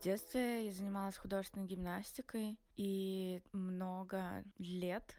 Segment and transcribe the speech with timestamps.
[0.00, 5.14] Детстве я занималась художественной гимнастикой и много лет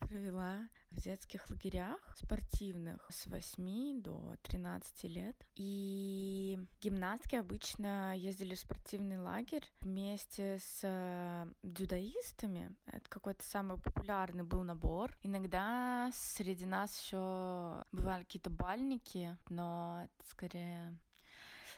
[0.00, 5.36] провела в детских лагерях спортивных с 8 до 13 лет.
[5.54, 12.74] И гимнастки обычно ездили в спортивный лагерь вместе с дзюдоистами.
[12.86, 15.16] Это какой-то самый популярный был набор.
[15.22, 20.98] Иногда среди нас еще бывали какие-то бальники, но это скорее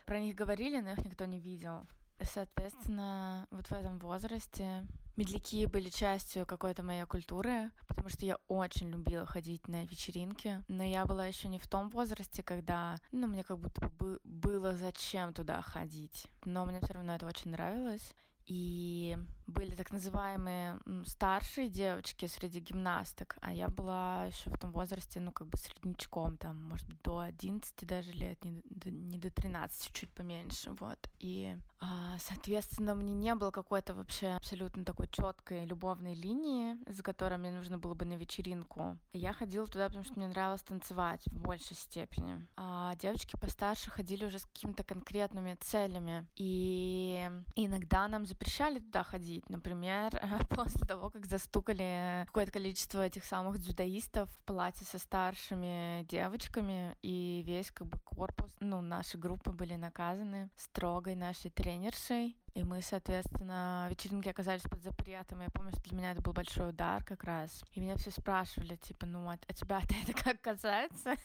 [0.07, 1.87] про них говорили, но их никто не видел.
[2.23, 4.87] Соответственно, вот в этом возрасте
[5.17, 10.83] медляки были частью какой-то моей культуры, потому что я очень любила ходить на вечеринки, но
[10.83, 15.35] я была еще не в том возрасте, когда, ну, мне как будто бы было зачем
[15.35, 18.15] туда ходить, но мне все равно это очень нравилось.
[18.47, 25.21] И были так называемые старшие девочки среди гимнасток, а я была еще в том возрасте,
[25.21, 29.31] ну, как бы среднячком, там, может быть, до 11 даже лет, не до, не до
[29.31, 30.99] 13, чуть поменьше, вот.
[31.19, 37.39] И, а, соответственно, мне не было какой-то вообще абсолютно такой четкой любовной линии, за которой
[37.39, 38.99] мне нужно было бы на вечеринку.
[39.13, 42.47] Я ходила туда, потому что мне нравилось танцевать в большей степени.
[42.57, 46.27] А девочки постарше ходили уже с какими-то конкретными целями.
[46.37, 49.36] И иногда нам запрещали туда ходить.
[49.49, 50.11] Например,
[50.51, 57.43] после того, как застукали какое-то количество этих самых дзюдоистов в палате со старшими девочками, и
[57.47, 62.37] весь как бы корпус, ну, наши группы были наказаны строгой нашей тренершей.
[62.57, 65.43] И мы, соответственно, вечеринки оказались под запретом.
[65.43, 67.63] Я помню, что для меня это был большой удар как раз.
[67.75, 71.17] И меня все спрашивали, типа, ну, а, а тебя это как касается?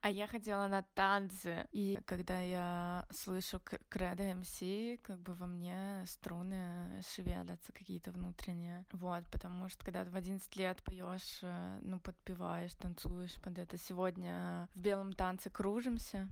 [0.00, 1.66] А я хотела на танцы.
[1.72, 4.60] И когда я слышу кредо МС,
[5.02, 8.84] как бы во мне струны шевелятся какие-то внутренние.
[8.92, 13.78] Вот, потому что когда в 11 лет поешь, э, ну, подпеваешь, танцуешь под это.
[13.78, 16.28] Сегодня в белом танце кружимся,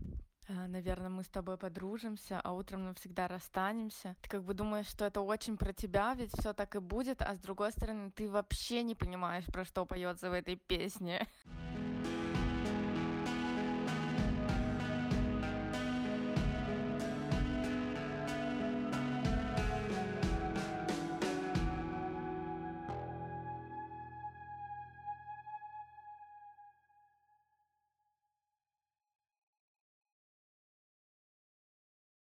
[0.51, 4.17] наверное, мы с тобой подружимся, а утром навсегда расстанемся.
[4.23, 7.35] Ты как бы думаешь, что это очень про тебя, ведь все так и будет, а
[7.35, 11.27] с другой стороны, ты вообще не понимаешь, про что поется в этой песне.